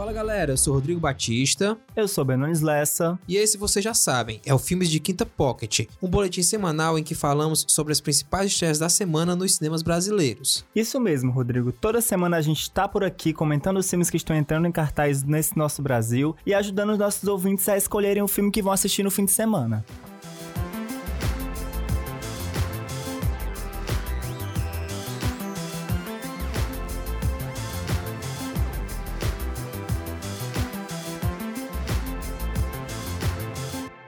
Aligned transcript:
Fala 0.00 0.14
galera, 0.14 0.52
eu 0.54 0.56
sou 0.56 0.72
Rodrigo 0.72 0.98
Batista. 0.98 1.76
Eu 1.94 2.08
sou 2.08 2.24
Benones 2.24 2.62
Lessa. 2.62 3.18
E 3.28 3.36
esse 3.36 3.58
vocês 3.58 3.84
já 3.84 3.92
sabem, 3.92 4.40
é 4.46 4.54
o 4.54 4.58
Filmes 4.58 4.88
de 4.88 4.98
Quinta 4.98 5.26
Pocket, 5.26 5.80
um 6.00 6.08
boletim 6.08 6.42
semanal 6.42 6.98
em 6.98 7.02
que 7.02 7.14
falamos 7.14 7.66
sobre 7.68 7.92
as 7.92 8.00
principais 8.00 8.50
estreias 8.50 8.78
da 8.78 8.88
semana 8.88 9.36
nos 9.36 9.56
cinemas 9.56 9.82
brasileiros. 9.82 10.64
Isso 10.74 10.98
mesmo, 10.98 11.30
Rodrigo. 11.30 11.70
Toda 11.70 12.00
semana 12.00 12.38
a 12.38 12.40
gente 12.40 12.70
tá 12.70 12.88
por 12.88 13.04
aqui 13.04 13.34
comentando 13.34 13.76
os 13.76 13.90
filmes 13.90 14.08
que 14.08 14.16
estão 14.16 14.34
entrando 14.34 14.66
em 14.66 14.72
cartaz 14.72 15.22
nesse 15.22 15.54
nosso 15.54 15.82
Brasil 15.82 16.34
e 16.46 16.54
ajudando 16.54 16.92
os 16.92 16.98
nossos 16.98 17.28
ouvintes 17.28 17.68
a 17.68 17.76
escolherem 17.76 18.22
o 18.22 18.28
filme 18.28 18.50
que 18.50 18.62
vão 18.62 18.72
assistir 18.72 19.02
no 19.02 19.10
fim 19.10 19.26
de 19.26 19.32
semana. 19.32 19.84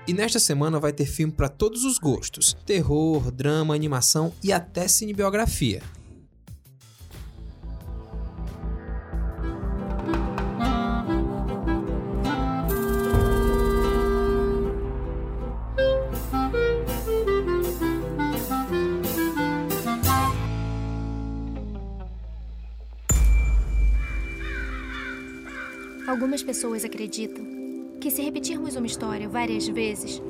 E 0.06 0.12
nesta 0.12 0.40
semana 0.40 0.80
vai 0.80 0.92
ter 0.92 1.06
filme 1.06 1.32
para 1.32 1.48
todos 1.48 1.84
os 1.84 1.96
gostos: 1.96 2.56
terror, 2.66 3.30
drama, 3.30 3.74
animação 3.74 4.32
e 4.42 4.52
até 4.52 4.88
cinebiografia. 4.88 5.80
Algumas 26.08 26.42
pessoas 26.42 26.84
acreditam 26.84 27.61
que 28.02 28.10
se 28.10 28.20
repetirmos 28.20 28.74
uma 28.74 28.84
história 28.84 29.28
várias 29.28 29.68
vezes, 29.68 30.20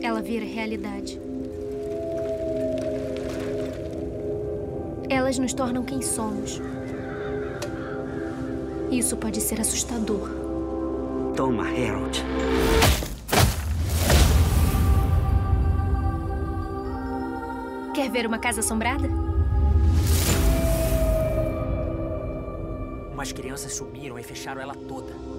ela 0.00 0.22
vira 0.22 0.44
realidade. 0.44 1.20
Elas 5.10 5.40
nos 5.40 5.52
tornam 5.52 5.82
quem 5.82 6.00
somos. 6.00 6.60
Isso 8.92 9.16
pode 9.16 9.40
ser 9.40 9.60
assustador. 9.60 10.30
Toma, 11.34 11.64
Harold. 11.64 12.22
Quer 17.92 18.08
ver 18.08 18.24
uma 18.24 18.38
casa 18.38 18.60
assombrada? 18.60 19.08
Umas 23.12 23.32
crianças 23.32 23.74
sumiram 23.74 24.16
e 24.16 24.22
fecharam 24.22 24.62
ela 24.62 24.76
toda. 24.76 25.37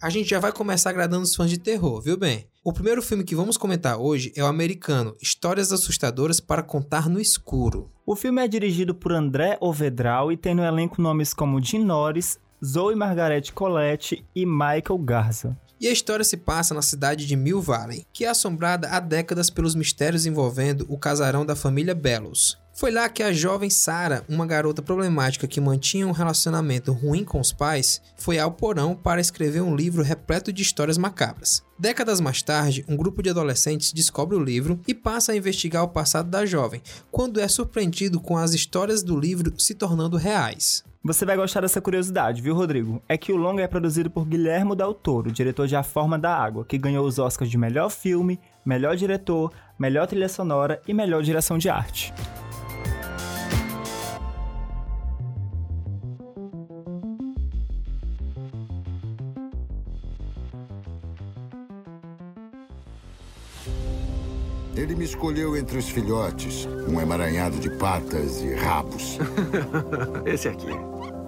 A 0.00 0.10
gente 0.10 0.28
já 0.28 0.38
vai 0.38 0.52
começar 0.52 0.90
agradando 0.90 1.22
os 1.22 1.34
fãs 1.34 1.48
de 1.48 1.58
terror, 1.58 2.02
viu 2.02 2.18
bem? 2.18 2.46
O 2.62 2.70
primeiro 2.70 3.00
filme 3.00 3.24
que 3.24 3.34
vamos 3.34 3.56
comentar 3.56 3.96
hoje 3.96 4.30
é 4.36 4.42
o 4.42 4.46
americano 4.46 5.16
Histórias 5.22 5.72
Assustadoras 5.72 6.38
para 6.38 6.62
Contar 6.62 7.08
no 7.08 7.18
Escuro. 7.18 7.90
O 8.04 8.14
filme 8.14 8.44
é 8.44 8.46
dirigido 8.46 8.94
por 8.94 9.12
André 9.12 9.56
Ovedral 9.58 10.30
e 10.30 10.36
tem 10.36 10.54
no 10.54 10.62
elenco 10.62 11.00
nomes 11.00 11.32
como 11.32 11.62
Jim 11.62 11.82
Norris, 11.82 12.38
Zoe 12.62 12.94
Margaret 12.94 13.44
Colette 13.54 14.22
e 14.34 14.44
Michael 14.44 14.98
Garza. 14.98 15.56
E 15.78 15.86
a 15.86 15.92
história 15.92 16.24
se 16.24 16.36
passa 16.36 16.72
na 16.72 16.80
cidade 16.80 17.26
de 17.26 17.36
Mill 17.36 17.60
Valley, 17.60 18.06
que 18.12 18.24
é 18.24 18.28
assombrada 18.28 18.88
há 18.88 18.98
décadas 18.98 19.50
pelos 19.50 19.74
mistérios 19.74 20.24
envolvendo 20.24 20.86
o 20.88 20.96
casarão 20.96 21.44
da 21.44 21.54
família 21.54 21.94
Bellows. 21.94 22.56
Foi 22.72 22.90
lá 22.90 23.08
que 23.08 23.22
a 23.22 23.32
jovem 23.32 23.70
Sarah, 23.70 24.22
uma 24.28 24.46
garota 24.46 24.82
problemática 24.82 25.48
que 25.48 25.62
mantinha 25.62 26.06
um 26.06 26.12
relacionamento 26.12 26.92
ruim 26.92 27.24
com 27.24 27.40
os 27.40 27.50
pais, 27.50 28.02
foi 28.18 28.38
ao 28.38 28.52
porão 28.52 28.94
para 28.94 29.18
escrever 29.20 29.62
um 29.62 29.74
livro 29.74 30.02
repleto 30.02 30.52
de 30.52 30.60
histórias 30.60 30.98
macabras. 30.98 31.62
Décadas 31.78 32.20
mais 32.20 32.42
tarde, 32.42 32.84
um 32.86 32.94
grupo 32.94 33.22
de 33.22 33.30
adolescentes 33.30 33.94
descobre 33.94 34.36
o 34.36 34.44
livro 34.44 34.78
e 34.86 34.94
passa 34.94 35.32
a 35.32 35.36
investigar 35.36 35.84
o 35.84 35.88
passado 35.88 36.28
da 36.28 36.44
jovem, 36.44 36.82
quando 37.10 37.40
é 37.40 37.48
surpreendido 37.48 38.20
com 38.20 38.36
as 38.36 38.52
histórias 38.52 39.02
do 39.02 39.18
livro 39.18 39.54
se 39.58 39.74
tornando 39.74 40.18
reais. 40.18 40.84
Você 41.06 41.24
vai 41.24 41.36
gostar 41.36 41.60
dessa 41.60 41.80
curiosidade, 41.80 42.42
viu, 42.42 42.52
Rodrigo? 42.52 43.00
É 43.08 43.16
que 43.16 43.32
o 43.32 43.36
longa 43.36 43.62
é 43.62 43.68
produzido 43.68 44.10
por 44.10 44.26
Guilhermo 44.26 44.74
Del 44.74 44.92
Toro, 44.92 45.30
diretor 45.30 45.68
de 45.68 45.76
A 45.76 45.84
Forma 45.84 46.18
da 46.18 46.36
Água, 46.36 46.64
que 46.64 46.76
ganhou 46.76 47.06
os 47.06 47.16
Oscars 47.20 47.48
de 47.48 47.56
melhor 47.56 47.90
filme, 47.90 48.40
melhor 48.64 48.96
diretor, 48.96 49.52
melhor 49.78 50.08
trilha 50.08 50.28
sonora 50.28 50.82
e 50.84 50.92
melhor 50.92 51.22
direção 51.22 51.58
de 51.58 51.68
arte. 51.68 52.12
Ele 64.76 64.94
me 64.94 65.04
escolheu 65.06 65.56
entre 65.56 65.78
os 65.78 65.88
filhotes, 65.88 66.68
um 66.86 67.00
emaranhado 67.00 67.56
de 67.56 67.70
patas 67.70 68.42
e 68.42 68.52
rabos. 68.54 69.18
esse 70.26 70.48
aqui. 70.48 70.68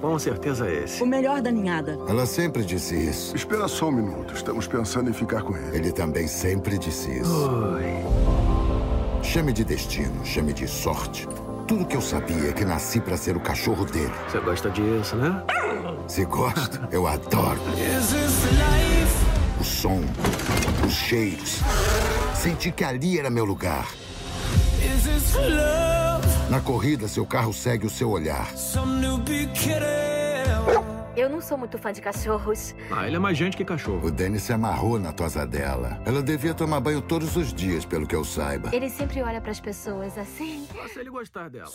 Com 0.03 0.19
certeza 0.19 0.69
é 0.69 0.85
esse. 0.85 1.03
O 1.03 1.07
melhor 1.07 1.41
da 1.41 1.51
ninhada. 1.51 1.99
Ela 2.07 2.27
sempre 2.27 2.63
disse 2.63 2.95
isso. 2.95 3.35
Espera 3.35 3.67
só 3.67 3.89
um 3.89 3.93
minuto. 3.93 4.35
Estamos 4.35 4.67
pensando 4.67 5.09
em 5.09 5.15
ficar 5.15 5.43
com 5.43 5.57
ele. 5.57 5.77
Ele 5.77 5.93
também 5.93 6.29
sempre 6.29 6.79
disse 6.79 7.11
isso. 7.11 7.51
Oi. 7.51 9.23
Chame 9.23 9.53
de 9.53 9.65
destino, 9.65 10.25
chame 10.25 10.53
de 10.53 10.69
sorte. 10.69 11.27
Tudo 11.67 11.87
que 11.87 11.97
eu 11.97 12.03
sabia 12.03 12.51
é 12.51 12.53
que 12.53 12.67
nasci 12.67 13.01
para 13.01 13.17
ser 13.17 13.35
o 13.37 13.41
cachorro 13.41 13.85
dele. 13.87 14.13
Você 14.31 14.41
gosta 14.41 14.71
disso, 14.71 15.17
né? 15.17 15.43
Se 16.07 16.25
gosto, 16.27 16.81
eu 16.93 17.07
adoro. 17.07 17.61
O 19.59 19.65
som, 19.65 20.01
os 20.87 20.93
cheiros. 20.93 21.61
Senti 22.39 22.71
que 22.71 22.85
ali 22.85 23.19
era 23.19 23.29
meu 23.29 23.45
lugar. 23.45 23.89
Na 26.49 26.61
corrida, 26.61 27.09
seu 27.09 27.27
carro 27.27 27.53
segue 27.53 27.85
o 27.85 27.91
seu 27.91 28.11
olhar. 28.11 28.49
Eu 31.17 31.29
não 31.29 31.41
sou 31.41 31.59
muito 31.59 31.77
fã 31.79 31.93
de 31.93 32.01
cachorros. 32.01 32.77
Ah, 32.93 33.09
ele 33.09 33.17
é 33.17 33.19
mais 33.19 33.37
gente 33.37 33.57
que 33.57 33.65
cachorro. 33.65 34.07
O 34.07 34.11
Danny 34.13 34.39
se 34.39 34.53
amarrou 34.53 35.01
na 35.01 35.13
tosa 35.13 35.45
dela. 35.45 36.01
Ela 36.07 36.23
devia 36.23 36.55
tomar 36.55 36.79
banho 36.79 37.03
todos 37.03 37.35
os 37.35 37.53
dias, 37.53 37.85
pelo 37.85 38.07
que 38.07 38.15
eu 38.15 38.25
saiba. 38.25 38.71
Ele 38.73 38.89
sempre 38.89 39.21
olha 39.21 39.41
para 39.41 39.51
as 39.51 39.59
pessoas 39.59 40.17
assim. 40.17 40.65
Só 40.73 40.87
se 40.87 41.01
ele 41.01 41.11
gostar 41.11 41.51
dela. 41.51 41.73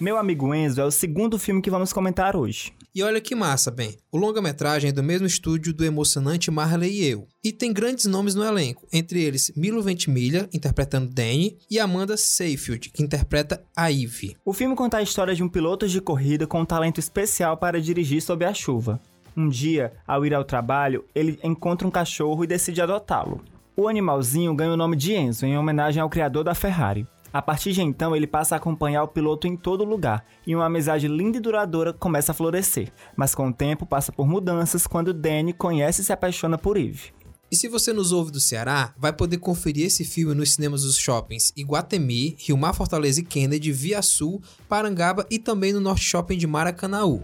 Meu 0.00 0.16
Amigo 0.16 0.54
Enzo 0.54 0.80
é 0.80 0.84
o 0.84 0.90
segundo 0.90 1.38
filme 1.38 1.60
que 1.60 1.70
vamos 1.70 1.92
comentar 1.92 2.34
hoje. 2.34 2.72
E 2.94 3.02
olha 3.02 3.20
que 3.20 3.34
massa, 3.34 3.70
bem. 3.70 3.98
O 4.10 4.16
longa-metragem 4.16 4.88
é 4.88 4.92
do 4.92 5.02
mesmo 5.02 5.26
estúdio 5.26 5.74
do 5.74 5.84
emocionante 5.84 6.50
Marley 6.50 6.90
e 6.90 7.06
eu. 7.06 7.28
E 7.44 7.52
tem 7.52 7.74
grandes 7.74 8.06
nomes 8.06 8.34
no 8.34 8.42
elenco, 8.42 8.88
entre 8.90 9.22
eles 9.22 9.52
Milo 9.54 9.82
Ventimiglia, 9.82 10.48
interpretando 10.50 11.12
Danny, 11.12 11.58
e 11.70 11.78
Amanda 11.78 12.16
Seyfield, 12.16 12.88
que 12.88 13.02
interpreta 13.02 13.62
a 13.76 13.88
Ivy. 13.88 14.34
O 14.42 14.54
filme 14.54 14.74
conta 14.74 14.96
a 14.96 15.02
história 15.02 15.34
de 15.34 15.42
um 15.42 15.48
piloto 15.50 15.86
de 15.86 16.00
corrida 16.00 16.46
com 16.46 16.62
um 16.62 16.64
talento 16.64 16.98
especial 16.98 17.58
para 17.58 17.82
dirigir 17.82 18.22
sob 18.22 18.46
a 18.46 18.54
chuva. 18.54 18.98
Um 19.36 19.46
dia, 19.46 19.92
ao 20.06 20.24
ir 20.24 20.32
ao 20.32 20.42
trabalho, 20.42 21.04
ele 21.14 21.38
encontra 21.44 21.86
um 21.86 21.90
cachorro 21.90 22.42
e 22.42 22.46
decide 22.46 22.80
adotá-lo. 22.80 23.44
O 23.76 23.88
animalzinho 23.88 24.54
ganha 24.54 24.72
o 24.72 24.76
nome 24.78 24.96
de 24.96 25.12
Enzo, 25.12 25.44
em 25.44 25.58
homenagem 25.58 26.00
ao 26.00 26.08
criador 26.08 26.44
da 26.44 26.54
Ferrari. 26.54 27.06
A 27.30 27.42
partir 27.42 27.72
de 27.72 27.82
então, 27.82 28.16
ele 28.16 28.26
passa 28.26 28.54
a 28.54 28.56
acompanhar 28.56 29.02
o 29.02 29.08
piloto 29.08 29.46
em 29.46 29.54
todo 29.54 29.84
lugar, 29.84 30.24
e 30.46 30.56
uma 30.56 30.64
amizade 30.64 31.06
linda 31.08 31.36
e 31.36 31.40
duradoura 31.40 31.92
começa 31.92 32.32
a 32.32 32.34
florescer. 32.34 32.90
Mas 33.14 33.34
com 33.34 33.48
o 33.48 33.52
tempo 33.52 33.84
passa 33.84 34.10
por 34.10 34.26
mudanças 34.26 34.86
quando 34.86 35.12
Danny 35.12 35.52
conhece 35.52 36.00
e 36.00 36.04
se 36.04 36.12
apaixona 36.12 36.56
por 36.56 36.78
Eve. 36.78 37.12
E 37.50 37.56
se 37.56 37.68
você 37.68 37.92
nos 37.92 38.10
ouve 38.10 38.30
do 38.32 38.40
Ceará, 38.40 38.94
vai 38.98 39.12
poder 39.12 39.38
conferir 39.38 39.86
esse 39.86 40.04
filme 40.04 40.34
nos 40.34 40.54
cinemas 40.54 40.82
dos 40.82 40.96
shoppings 40.96 41.52
Iguatemi, 41.56 42.36
Rio 42.38 42.56
Mar 42.56 42.74
Fortaleza 42.74 43.20
e 43.20 43.24
Kennedy, 43.24 43.70
Via 43.70 44.02
Sul, 44.02 44.42
Parangaba 44.68 45.26
e 45.30 45.38
também 45.38 45.72
no 45.72 45.80
Norte 45.80 46.04
Shopping 46.04 46.38
de 46.38 46.46
Maracanaú. 46.46 47.22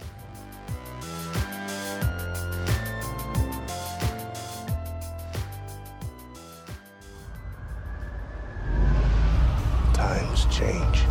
Times 9.95 10.47
change. 10.51 11.05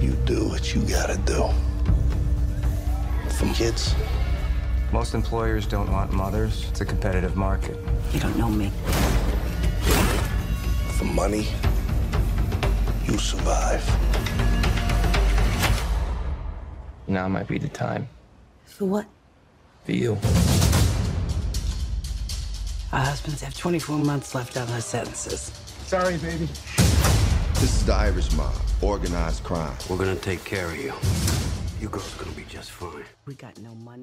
You 0.00 0.12
do 0.26 0.48
what 0.48 0.74
you 0.74 0.82
gotta 0.82 1.16
do. 1.24 1.48
For 3.38 3.46
kids. 3.54 3.94
Most 4.94 5.12
employers 5.12 5.66
don't 5.66 5.90
want 5.90 6.12
mothers. 6.12 6.68
It's 6.70 6.80
a 6.80 6.84
competitive 6.84 7.34
market. 7.34 7.76
You 8.12 8.20
don't 8.20 8.38
know 8.38 8.48
me. 8.48 8.70
For 10.96 11.04
money, 11.04 11.48
you 13.04 13.18
survive. 13.18 13.84
Now 17.08 17.26
might 17.26 17.48
be 17.48 17.58
the 17.58 17.66
time 17.66 18.06
For 18.66 18.84
what? 18.84 19.06
for 19.82 19.90
you. 19.90 20.12
Our 22.92 23.04
husbands 23.04 23.42
have 23.42 23.56
24 23.56 23.98
months 23.98 24.32
left 24.32 24.56
on 24.56 24.68
their 24.68 24.80
sentences. 24.80 25.50
Sorry, 25.86 26.18
baby. 26.18 26.46
This 27.54 27.74
is 27.78 27.84
the 27.84 27.94
Irish 27.94 28.30
mob, 28.36 28.54
organized 28.80 29.42
crime. 29.42 29.76
We're 29.90 29.98
gonna 29.98 30.14
take 30.14 30.44
care 30.44 30.68
of 30.68 30.76
you. 30.76 30.92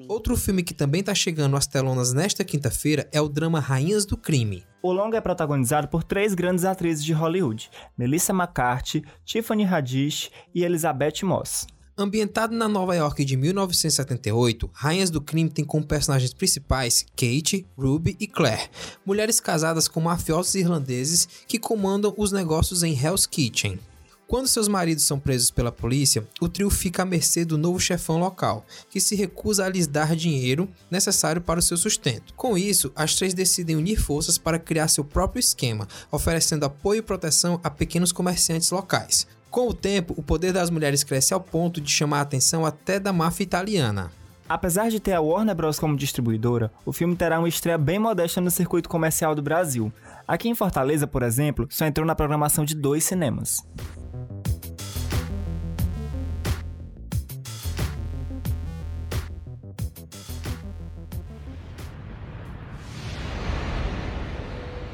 Outro 0.08 0.36
filme 0.36 0.62
que 0.62 0.74
também 0.74 1.02
tá 1.02 1.14
chegando 1.14 1.56
às 1.56 1.66
telonas 1.66 2.12
nesta 2.12 2.44
quinta-feira 2.44 3.08
é 3.12 3.20
o 3.20 3.28
drama 3.28 3.60
Rainhas 3.60 4.04
do 4.04 4.16
Crime. 4.16 4.64
O 4.82 4.92
longa 4.92 5.18
é 5.18 5.20
protagonizado 5.20 5.88
por 5.88 6.02
três 6.02 6.34
grandes 6.34 6.64
atrizes 6.64 7.04
de 7.04 7.12
Hollywood: 7.12 7.70
Melissa 7.96 8.32
McCarthy, 8.32 9.04
Tiffany 9.24 9.64
Haddish 9.64 10.30
e 10.54 10.64
Elizabeth 10.64 11.22
Moss. 11.22 11.66
Ambientado 11.96 12.56
na 12.56 12.66
Nova 12.66 12.96
York 12.96 13.22
de 13.22 13.36
1978, 13.36 14.70
Rainhas 14.72 15.10
do 15.10 15.20
Crime 15.20 15.50
tem 15.50 15.62
como 15.62 15.86
personagens 15.86 16.32
principais 16.32 17.04
Kate, 17.14 17.66
Ruby 17.76 18.16
e 18.18 18.26
Claire, 18.26 18.70
mulheres 19.04 19.38
casadas 19.40 19.88
com 19.88 20.00
mafiosos 20.00 20.54
irlandeses 20.54 21.28
que 21.46 21.58
comandam 21.58 22.14
os 22.16 22.32
negócios 22.32 22.82
em 22.82 22.98
Hell's 22.98 23.26
Kitchen. 23.26 23.78
Quando 24.26 24.48
seus 24.48 24.66
maridos 24.66 25.04
são 25.04 25.18
presos 25.18 25.50
pela 25.50 25.70
polícia, 25.70 26.26
o 26.40 26.48
trio 26.48 26.70
fica 26.70 27.02
à 27.02 27.04
mercê 27.04 27.44
do 27.44 27.58
novo 27.58 27.78
chefão 27.78 28.18
local, 28.18 28.64
que 28.88 29.00
se 29.00 29.14
recusa 29.14 29.64
a 29.64 29.68
lhes 29.68 29.86
dar 29.86 30.16
dinheiro 30.16 30.68
necessário 30.90 31.42
para 31.42 31.60
o 31.60 31.62
seu 31.62 31.76
sustento. 31.76 32.32
Com 32.34 32.56
isso, 32.56 32.90
as 32.96 33.14
três 33.14 33.34
decidem 33.34 33.76
unir 33.76 34.00
forças 34.00 34.38
para 34.38 34.58
criar 34.58 34.88
seu 34.88 35.04
próprio 35.04 35.40
esquema, 35.40 35.86
oferecendo 36.10 36.64
apoio 36.64 37.00
e 37.00 37.02
proteção 37.02 37.60
a 37.62 37.68
pequenos 37.68 38.10
comerciantes 38.10 38.70
locais. 38.70 39.26
Com 39.50 39.68
o 39.68 39.74
tempo, 39.74 40.14
o 40.16 40.22
poder 40.22 40.50
das 40.50 40.70
mulheres 40.70 41.04
cresce 41.04 41.34
ao 41.34 41.40
ponto 41.40 41.78
de 41.78 41.90
chamar 41.90 42.20
a 42.20 42.22
atenção 42.22 42.64
até 42.64 42.98
da 42.98 43.12
máfia 43.12 43.44
italiana. 43.44 44.10
Apesar 44.48 44.90
de 44.90 44.98
ter 44.98 45.12
a 45.12 45.20
Warner 45.20 45.54
Bros. 45.54 45.78
como 45.78 45.96
distribuidora, 45.96 46.70
o 46.84 46.92
filme 46.92 47.16
terá 47.16 47.38
uma 47.38 47.48
estreia 47.48 47.78
bem 47.78 47.98
modesta 47.98 48.40
no 48.40 48.50
circuito 48.50 48.88
comercial 48.88 49.34
do 49.34 49.42
Brasil. 49.42 49.92
Aqui 50.26 50.48
em 50.48 50.54
Fortaleza, 50.54 51.06
por 51.06 51.22
exemplo, 51.22 51.66
só 51.70 51.86
entrou 51.86 52.06
na 52.06 52.14
programação 52.14 52.64
de 52.64 52.74
dois 52.74 53.04
cinemas. 53.04 53.64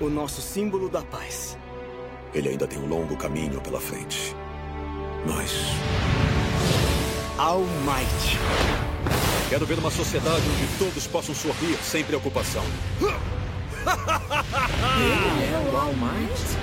O 0.01 0.09
nosso 0.09 0.41
símbolo 0.41 0.89
da 0.89 1.03
paz. 1.03 1.59
Ele 2.33 2.51
ainda 2.51 2.69
tem 2.69 2.79
um 2.79 2.87
longo 2.87 3.17
caminho 3.17 3.61
pela 3.61 3.81
frente. 3.81 4.33
Mas. 5.27 5.53
All 7.37 7.63
Might. 7.85 8.39
Quero 9.49 9.67
ver 9.67 9.79
uma 9.81 9.91
sociedade 9.91 10.43
onde 10.55 10.79
todos 10.79 11.07
possam 11.09 11.35
sorrir 11.35 11.77
sem 11.83 12.05
preocupação. 12.05 12.63
Ele 15.01 15.45
é 15.53 15.73
o 15.73 15.77
All 15.77 15.93
Might? 15.95 16.59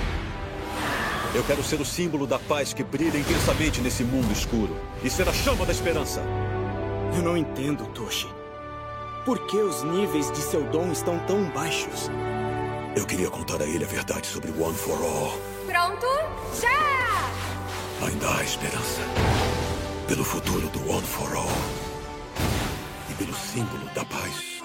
Eu 1.34 1.44
quero 1.44 1.62
ser 1.62 1.78
o 1.78 1.84
símbolo 1.84 2.26
da 2.26 2.38
paz 2.38 2.72
que 2.72 2.82
brilha 2.82 3.18
intensamente 3.18 3.82
nesse 3.82 4.02
mundo 4.02 4.32
escuro. 4.32 4.74
E 5.04 5.10
ser 5.10 5.28
a 5.28 5.32
chama 5.34 5.66
da 5.66 5.72
esperança. 5.72 6.22
Eu 7.14 7.22
não 7.22 7.36
entendo, 7.36 7.84
Toshi. 7.88 8.28
Por 9.26 9.46
que 9.46 9.58
os 9.58 9.82
níveis 9.82 10.32
de 10.32 10.38
seu 10.38 10.64
dom 10.70 10.90
estão 10.90 11.18
tão 11.26 11.50
baixos? 11.50 12.08
Eu 12.96 13.04
queria 13.04 13.28
contar 13.28 13.60
a 13.60 13.66
ele 13.66 13.84
a 13.84 13.86
verdade 13.86 14.26
sobre 14.26 14.50
o 14.50 14.64
One 14.64 14.74
for 14.74 14.98
All. 15.02 15.38
Pronto? 15.66 16.06
Já! 16.58 18.06
Ainda 18.06 18.34
há 18.34 18.42
esperança. 18.42 19.02
Pelo 20.08 20.24
futuro 20.24 20.66
do 20.68 20.90
One 20.90 21.06
for 21.06 21.36
All. 21.36 21.46
E 23.10 23.14
pelo 23.14 23.34
símbolo 23.34 23.84
da 23.94 24.02
paz. 24.06 24.62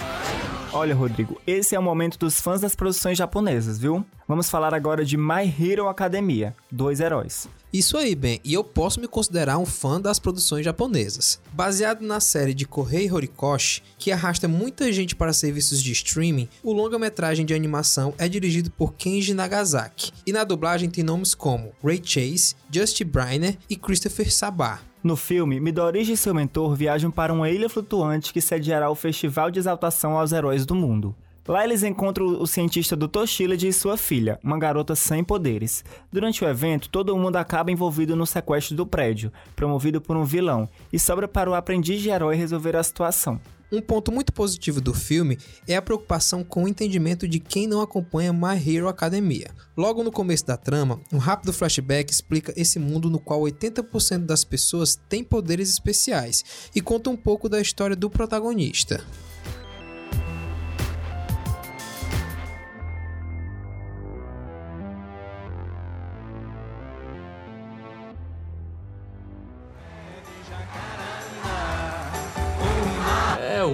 Olha, 0.74 0.96
Rodrigo, 0.96 1.40
esse 1.46 1.76
é 1.76 1.80
o 1.80 1.84
momento 1.84 2.18
dos 2.18 2.40
fãs 2.40 2.62
das 2.62 2.76
produções 2.76 3.18
japonesas, 3.18 3.78
viu? 3.78 4.06
Vamos 4.26 4.50
falar 4.50 4.74
agora 4.74 5.04
de 5.04 5.18
My 5.18 5.54
Hero 5.60 5.90
Academia, 5.90 6.56
dois 6.72 7.02
heróis. 7.02 7.50
Isso 7.74 7.98
aí, 7.98 8.16
Ben, 8.16 8.40
e 8.42 8.54
eu 8.54 8.64
posso 8.64 9.02
me 9.02 9.08
considerar 9.08 9.58
um 9.58 9.66
fã 9.66 10.00
das 10.00 10.18
produções 10.18 10.64
japonesas. 10.64 11.42
Baseado 11.52 12.02
na 12.02 12.22
série 12.22 12.54
de 12.54 12.66
Kohei 12.66 13.12
Horikoshi, 13.12 13.84
que 13.98 14.14
arrasta 14.14 14.48
muita 14.48 14.94
gente 14.94 15.14
para 15.14 15.34
serviços 15.34 15.84
de 15.84 15.92
streaming, 15.92 16.48
o 16.64 16.72
longa-metragem 16.72 17.46
de 17.46 17.54
animação 17.54 18.14
é 18.18 18.30
dirigido 18.30 18.72
por 18.72 18.94
Kenji 18.94 19.34
Nagasaki, 19.34 20.14
e 20.26 20.32
na 20.32 20.46
dublagem 20.46 20.90
tem 20.90 21.04
nomes 21.04 21.36
como 21.36 21.74
Ray 21.84 22.02
Chase, 22.02 22.56
Justin 22.72 23.06
Briner 23.06 23.58
e 23.70 23.76
Christopher 23.76 24.32
Sabah. 24.32 24.91
No 25.04 25.16
filme, 25.16 25.60
Midoriya 25.60 26.14
e 26.14 26.18
seu 26.18 26.32
mentor 26.32 26.76
viajam 26.76 27.10
para 27.10 27.34
uma 27.34 27.50
ilha 27.50 27.68
flutuante 27.68 28.32
que 28.32 28.40
sediará 28.40 28.88
o 28.88 28.96
Festival 28.96 29.50
de 29.50 29.58
Exaltação 29.58 30.16
aos 30.16 30.32
Heróis 30.32 30.64
do 30.64 30.76
Mundo. 30.76 31.16
Lá 31.48 31.64
eles 31.64 31.82
encontram 31.82 32.28
o 32.40 32.46
cientista 32.46 32.96
Dr. 32.96 33.26
Shilled 33.26 33.68
e 33.68 33.74
sua 33.74 33.98
filha, 33.98 34.40
uma 34.44 34.60
garota 34.60 34.96
sem 34.96 35.24
poderes. 35.24 35.84
Durante 36.12 36.46
o 36.46 36.48
evento, 36.48 36.88
todo 36.88 37.18
mundo 37.18 37.38
acaba 37.38 37.72
envolvido 37.72 38.16
no 38.16 38.28
sequestro 38.28 38.76
do 38.76 38.86
prédio, 38.86 39.34
promovido 39.56 40.00
por 40.00 40.16
um 40.16 40.24
vilão, 40.24 40.70
e 40.94 41.00
sobra 41.00 41.28
para 41.28 41.50
o 41.50 41.56
aprendiz 41.56 42.00
de 42.00 42.12
herói 42.12 42.36
resolver 42.36 42.76
a 42.76 42.84
situação. 42.84 43.42
Um 43.72 43.80
ponto 43.80 44.12
muito 44.12 44.34
positivo 44.34 44.82
do 44.82 44.94
filme 44.94 45.38
é 45.66 45.78
a 45.78 45.82
preocupação 45.82 46.44
com 46.44 46.66
o 46.66 46.68
entendimento 46.68 47.26
de 47.26 47.40
quem 47.40 47.68
não 47.68 47.80
acompanha 47.80 48.34
My 48.34 48.58
Hero 48.58 48.90
Academia. 48.90 49.50
Logo 49.78 50.04
no 50.04 50.12
começo 50.12 50.46
da 50.46 50.58
trama, 50.58 51.00
um 51.12 51.18
rápido 51.18 51.54
flashback 51.54 52.12
explica 52.12 52.54
esse 52.58 52.78
mundo 52.78 53.10
no 53.10 53.18
qual 53.18 53.40
80% 53.42 54.26
das 54.26 54.44
pessoas 54.44 55.00
têm 55.08 55.24
poderes 55.24 55.70
especiais 55.70 56.44
e 56.76 56.82
conta 56.82 57.10
um 57.10 57.16
pouco 57.16 57.48
da 57.48 57.62
história 57.62 57.96
do 57.96 58.10
protagonista. 58.10 59.02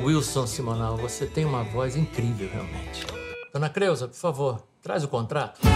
Wilson 0.04 0.46
Simonal, 0.48 0.98
você 0.98 1.26
tem 1.26 1.46
uma 1.46 1.64
voz 1.64 1.96
incrível, 1.96 2.50
realmente. 2.52 3.06
Dona 3.54 3.70
Creuza, 3.70 4.08
por 4.08 4.16
favor, 4.16 4.64
traz 4.82 5.04
o 5.04 5.08
contrato. 5.08 5.62
Com 5.62 5.70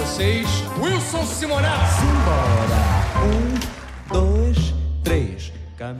vocês, 0.00 0.46
Wilson 0.80 1.26
Simonal. 1.26 1.78
Simbora. 1.98 2.78
Um, 3.24 3.58
dois, 4.12 4.72
três. 5.02 5.52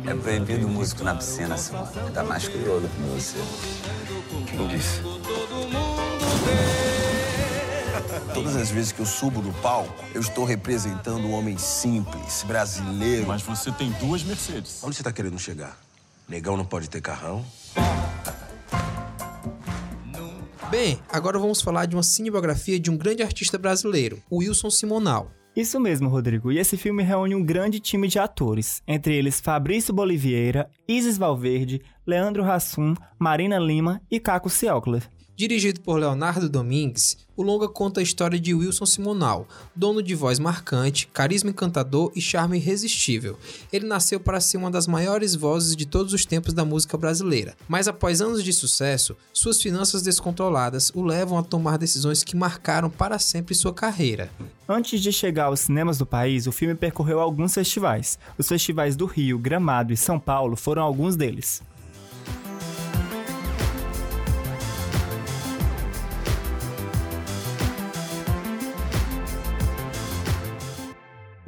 É 0.07 0.15
proibido 0.15 0.67
o 0.67 0.69
músico 0.69 1.05
na 1.05 1.15
piscina, 1.15 1.57
Simão. 1.57 1.89
Ainda 2.07 2.25
mais 2.25 2.49
crioulo 2.49 2.89
como 2.89 3.07
você. 3.15 3.39
Quem 4.47 4.67
disse? 4.69 5.01
Todas 8.35 8.57
as 8.57 8.71
vezes 8.71 8.91
que 8.91 9.01
eu 9.01 9.07
subo 9.07 9.41
no 9.41 9.53
palco, 9.55 9.95
eu 10.15 10.21
estou 10.21 10.45
representando 10.45 11.25
um 11.27 11.33
homem 11.33 11.57
simples, 11.57 12.43
brasileiro. 12.43 13.29
Mas 13.29 13.43
você 13.43 13.71
tem 13.71 13.93
duas 13.93 14.25
Mercedes. 14.25 14.83
Onde 14.83 14.97
você 14.97 15.03
está 15.03 15.13
querendo 15.13 15.39
chegar? 15.39 15.79
Negão 16.29 16.59
não 16.59 16.65
pode 16.65 16.91
ter 16.91 17.01
carrão? 17.01 17.43
Bem, 20.71 21.01
agora 21.09 21.39
vamos 21.39 21.63
falar 21.63 21.87
de 21.87 21.97
uma 21.97 22.03
cinebiografia 22.03 22.79
de 22.79 22.91
um 22.91 22.97
grande 22.99 23.23
artista 23.23 23.57
brasileiro, 23.57 24.23
o 24.29 24.39
Wilson 24.39 24.69
Simonal. 24.69 25.31
Isso 25.57 25.81
mesmo, 25.81 26.09
Rodrigo. 26.11 26.53
E 26.53 26.59
esse 26.59 26.77
filme 26.77 27.03
reúne 27.03 27.35
um 27.35 27.43
grande 27.43 27.81
time 27.81 28.07
de 28.07 28.19
atores, 28.19 28.83
entre 28.87 29.17
eles 29.17 29.41
Fabrício 29.41 29.95
Boliveira, 29.95 30.71
Isis 30.87 31.17
Valverde, 31.17 31.81
Leandro 32.07 32.45
Hassum, 32.45 32.95
Marina 33.19 33.59
Lima 33.59 34.01
e 34.11 34.21
Caco 34.21 34.51
Ciocler. 34.51 35.09
Dirigido 35.39 35.81
por 35.83 36.01
Leonardo 36.01 36.49
Domingues, 36.49 37.17
o 37.37 37.45
longa 37.45 37.69
conta 37.69 38.01
a 38.01 38.03
história 38.03 38.41
de 38.41 38.53
Wilson 38.53 38.85
Simonal, 38.85 39.47
dono 39.73 40.03
de 40.03 40.13
voz 40.13 40.41
marcante, 40.41 41.07
carisma 41.13 41.51
encantador 41.51 42.11
e 42.17 42.21
charme 42.21 42.57
irresistível. 42.57 43.39
Ele 43.73 43.87
nasceu 43.87 44.19
para 44.19 44.41
ser 44.41 44.57
uma 44.57 44.69
das 44.69 44.89
maiores 44.89 45.37
vozes 45.37 45.77
de 45.77 45.87
todos 45.87 46.13
os 46.13 46.25
tempos 46.25 46.53
da 46.53 46.65
música 46.65 46.99
brasileira, 46.99 47.57
mas 47.69 47.87
após 47.87 48.21
anos 48.21 48.43
de 48.43 48.53
sucesso, 48.53 49.17
suas 49.33 49.63
finanças 49.63 50.03
descontroladas 50.03 50.91
o 50.93 51.05
levam 51.05 51.39
a 51.39 51.45
tomar 51.45 51.79
decisões 51.79 52.25
que 52.25 52.35
marcaram 52.35 52.91
para 52.91 53.17
sempre 53.21 53.55
sua 53.55 53.73
carreira. 53.73 54.33
Antes 54.69 55.01
de 55.01 55.13
chegar 55.13 55.45
aos 55.45 55.61
cinemas 55.61 55.99
do 55.99 56.05
país, 56.05 56.49
o 56.49 56.53
filme 56.53 56.75
percorreu 56.75 57.21
alguns 57.21 57.55
festivais. 57.55 58.19
Os 58.37 58.49
festivais 58.49 58.97
do 58.97 59.07
Rio, 59.07 59.39
Gramado 59.39 59.93
e 59.93 59.97
São 59.97 60.19
Paulo 60.19 60.57
foram 60.57 60.83
alguns 60.83 61.15
deles. 61.15 61.63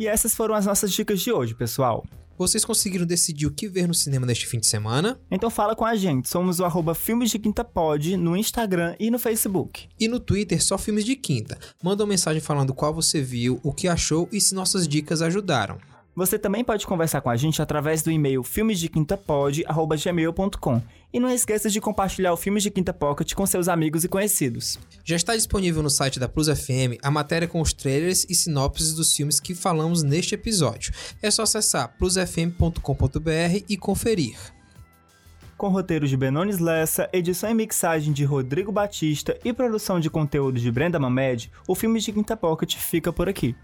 E 0.00 0.06
essas 0.06 0.34
foram 0.34 0.54
as 0.54 0.64
nossas 0.64 0.90
dicas 0.90 1.20
de 1.20 1.30
hoje, 1.30 1.54
pessoal. 1.54 2.02
Vocês 2.38 2.64
conseguiram 2.64 3.04
decidir 3.04 3.44
o 3.44 3.50
que 3.50 3.68
ver 3.68 3.86
no 3.86 3.92
cinema 3.92 4.24
neste 4.24 4.46
fim 4.46 4.58
de 4.58 4.66
semana? 4.66 5.20
Então 5.30 5.50
fala 5.50 5.76
com 5.76 5.84
a 5.84 5.94
gente, 5.94 6.26
somos 6.26 6.58
o 6.58 6.64
arroba 6.64 6.94
Filmes 6.94 7.30
de 7.30 7.38
Quinta 7.38 7.62
Pod 7.62 8.16
no 8.16 8.34
Instagram 8.34 8.96
e 8.98 9.10
no 9.10 9.18
Facebook. 9.18 9.90
E 10.00 10.08
no 10.08 10.18
Twitter, 10.18 10.64
só 10.64 10.78
Filmes 10.78 11.04
de 11.04 11.16
Quinta. 11.16 11.58
Manda 11.82 12.02
uma 12.02 12.08
mensagem 12.08 12.40
falando 12.40 12.72
qual 12.72 12.94
você 12.94 13.20
viu, 13.20 13.60
o 13.62 13.74
que 13.74 13.88
achou 13.88 14.26
e 14.32 14.40
se 14.40 14.54
nossas 14.54 14.88
dicas 14.88 15.20
ajudaram. 15.20 15.76
Você 16.14 16.38
também 16.38 16.62
pode 16.64 16.86
conversar 16.86 17.20
com 17.20 17.28
a 17.30 17.36
gente 17.36 17.60
através 17.62 18.02
do 18.02 18.10
e-mail 18.10 18.42
filmesdequintapod.gmail.com 18.42 20.82
e 21.12 21.20
não 21.20 21.28
esqueça 21.30 21.70
de 21.70 21.80
compartilhar 21.80 22.32
o 22.32 22.36
Filmes 22.36 22.62
de 22.62 22.70
Quinta 22.70 22.92
Pocket 22.92 23.34
com 23.34 23.44
seus 23.46 23.66
amigos 23.68 24.04
e 24.04 24.08
conhecidos. 24.08 24.78
Já 25.04 25.16
está 25.16 25.34
disponível 25.36 25.82
no 25.82 25.90
site 25.90 26.20
da 26.20 26.28
Plus 26.28 26.48
FM 26.48 26.98
a 27.02 27.10
matéria 27.10 27.48
com 27.48 27.60
os 27.60 27.72
trailers 27.72 28.24
e 28.28 28.34
sinopses 28.34 28.94
dos 28.94 29.14
filmes 29.14 29.40
que 29.40 29.54
falamos 29.54 30.02
neste 30.02 30.34
episódio. 30.34 30.92
É 31.22 31.30
só 31.30 31.42
acessar 31.42 31.96
plusfm.com.br 31.96 33.64
e 33.68 33.76
conferir. 33.76 34.36
Com 35.56 35.68
roteiros 35.68 36.08
de 36.08 36.16
Benones 36.16 36.58
Lessa, 36.58 37.10
edição 37.12 37.50
e 37.50 37.54
mixagem 37.54 38.14
de 38.14 38.24
Rodrigo 38.24 38.72
Batista 38.72 39.38
e 39.44 39.52
produção 39.52 40.00
de 40.00 40.08
conteúdo 40.08 40.58
de 40.58 40.72
Brenda 40.72 40.98
Mamed, 40.98 41.52
o 41.68 41.74
Filmes 41.74 42.02
de 42.02 42.12
Quinta 42.12 42.34
Pocket 42.36 42.76
fica 42.76 43.12
por 43.12 43.28
aqui. 43.28 43.54